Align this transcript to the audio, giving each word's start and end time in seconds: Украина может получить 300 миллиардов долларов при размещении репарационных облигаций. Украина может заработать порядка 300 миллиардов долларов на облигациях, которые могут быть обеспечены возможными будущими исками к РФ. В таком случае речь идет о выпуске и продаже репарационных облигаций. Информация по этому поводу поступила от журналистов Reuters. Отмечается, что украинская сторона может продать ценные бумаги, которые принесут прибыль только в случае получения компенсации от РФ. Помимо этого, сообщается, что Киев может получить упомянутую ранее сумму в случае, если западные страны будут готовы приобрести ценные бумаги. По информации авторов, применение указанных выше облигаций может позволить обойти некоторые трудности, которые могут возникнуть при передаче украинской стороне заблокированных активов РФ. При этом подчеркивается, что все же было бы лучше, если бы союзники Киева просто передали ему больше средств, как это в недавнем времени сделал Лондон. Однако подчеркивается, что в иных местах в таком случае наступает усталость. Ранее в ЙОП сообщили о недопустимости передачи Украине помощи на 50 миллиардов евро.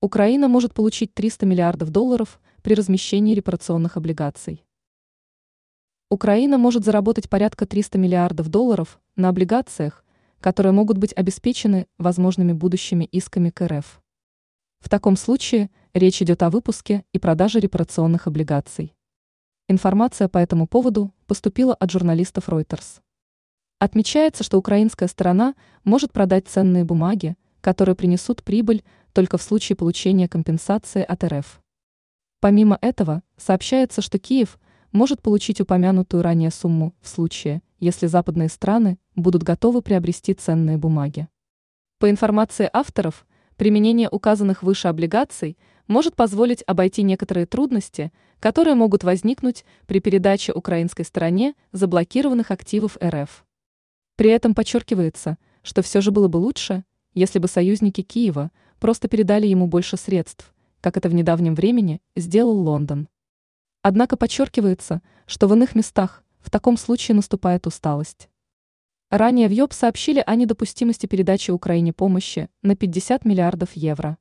Украина 0.00 0.46
может 0.46 0.74
получить 0.74 1.12
300 1.12 1.44
миллиардов 1.44 1.90
долларов 1.90 2.40
при 2.62 2.74
размещении 2.74 3.34
репарационных 3.34 3.96
облигаций. 3.96 4.64
Украина 6.08 6.56
может 6.56 6.84
заработать 6.84 7.28
порядка 7.28 7.66
300 7.66 7.98
миллиардов 7.98 8.48
долларов 8.48 9.00
на 9.16 9.28
облигациях, 9.28 10.04
которые 10.38 10.70
могут 10.70 10.98
быть 10.98 11.12
обеспечены 11.16 11.88
возможными 11.98 12.52
будущими 12.52 13.06
исками 13.06 13.50
к 13.50 13.66
РФ. 13.66 14.00
В 14.78 14.88
таком 14.88 15.16
случае 15.16 15.68
речь 15.94 16.22
идет 16.22 16.44
о 16.44 16.50
выпуске 16.50 17.04
и 17.12 17.18
продаже 17.18 17.58
репарационных 17.58 18.28
облигаций. 18.28 18.94
Информация 19.66 20.28
по 20.28 20.38
этому 20.38 20.68
поводу 20.68 21.12
поступила 21.26 21.74
от 21.74 21.90
журналистов 21.90 22.48
Reuters. 22.48 23.00
Отмечается, 23.80 24.44
что 24.44 24.58
украинская 24.58 25.08
сторона 25.08 25.56
может 25.82 26.12
продать 26.12 26.46
ценные 26.46 26.84
бумаги, 26.84 27.36
которые 27.60 27.96
принесут 27.96 28.44
прибыль 28.44 28.84
только 29.12 29.38
в 29.38 29.42
случае 29.42 29.76
получения 29.76 30.28
компенсации 30.28 31.02
от 31.02 31.24
РФ. 31.24 31.60
Помимо 32.40 32.78
этого, 32.80 33.22
сообщается, 33.36 34.00
что 34.00 34.18
Киев 34.18 34.58
может 34.92 35.22
получить 35.22 35.60
упомянутую 35.60 36.22
ранее 36.22 36.50
сумму 36.50 36.94
в 37.00 37.08
случае, 37.08 37.62
если 37.80 38.06
западные 38.06 38.48
страны 38.48 38.98
будут 39.16 39.42
готовы 39.42 39.82
приобрести 39.82 40.34
ценные 40.34 40.78
бумаги. 40.78 41.28
По 41.98 42.08
информации 42.08 42.70
авторов, 42.72 43.26
применение 43.56 44.08
указанных 44.08 44.62
выше 44.62 44.88
облигаций 44.88 45.58
может 45.88 46.14
позволить 46.14 46.62
обойти 46.66 47.02
некоторые 47.02 47.46
трудности, 47.46 48.12
которые 48.40 48.74
могут 48.74 49.02
возникнуть 49.02 49.64
при 49.86 50.00
передаче 50.00 50.52
украинской 50.52 51.02
стороне 51.02 51.54
заблокированных 51.72 52.50
активов 52.50 52.96
РФ. 53.02 53.44
При 54.16 54.30
этом 54.30 54.54
подчеркивается, 54.54 55.38
что 55.62 55.82
все 55.82 56.00
же 56.00 56.12
было 56.12 56.28
бы 56.28 56.36
лучше, 56.36 56.84
если 57.14 57.38
бы 57.38 57.48
союзники 57.48 58.02
Киева 58.02 58.52
просто 58.78 59.08
передали 59.08 59.46
ему 59.46 59.66
больше 59.66 59.96
средств, 59.96 60.54
как 60.80 60.96
это 60.96 61.08
в 61.08 61.14
недавнем 61.14 61.54
времени 61.54 62.00
сделал 62.16 62.58
Лондон. 62.58 63.08
Однако 63.82 64.16
подчеркивается, 64.16 65.02
что 65.26 65.48
в 65.48 65.54
иных 65.54 65.74
местах 65.74 66.24
в 66.40 66.50
таком 66.50 66.76
случае 66.76 67.14
наступает 67.14 67.66
усталость. 67.66 68.28
Ранее 69.10 69.48
в 69.48 69.52
ЙОП 69.52 69.72
сообщили 69.72 70.22
о 70.26 70.34
недопустимости 70.34 71.06
передачи 71.06 71.50
Украине 71.50 71.92
помощи 71.92 72.48
на 72.62 72.76
50 72.76 73.24
миллиардов 73.24 73.70
евро. 73.72 74.18